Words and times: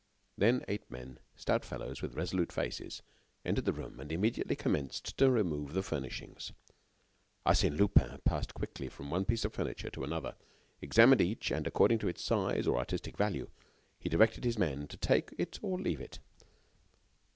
Then 0.35 0.65
eight 0.67 0.89
men, 0.89 1.19
stout 1.35 1.63
fellows 1.63 2.01
with 2.01 2.15
resolute 2.15 2.51
faces, 2.51 3.03
entered 3.45 3.65
the 3.65 3.71
room, 3.71 3.99
and 3.99 4.11
immediately 4.11 4.55
commenced 4.55 5.15
to 5.19 5.29
remove 5.29 5.73
the 5.75 5.83
furnishings. 5.83 6.51
Arsène 7.45 7.77
Lupin 7.77 8.19
passed 8.25 8.55
quickly 8.55 8.89
from 8.89 9.11
one 9.11 9.25
piece 9.25 9.45
of 9.45 9.53
furniture 9.53 9.91
to 9.91 10.03
another, 10.03 10.33
examined 10.81 11.21
each, 11.21 11.51
and, 11.51 11.67
according 11.67 11.99
to 11.99 12.07
its 12.07 12.23
size 12.23 12.65
or 12.65 12.79
artistic 12.79 13.15
value, 13.15 13.51
he 13.99 14.09
directed 14.09 14.43
his 14.43 14.57
men 14.57 14.87
to 14.87 14.97
take 14.97 15.35
it 15.37 15.59
or 15.61 15.77
leave 15.79 16.01
it. 16.01 16.17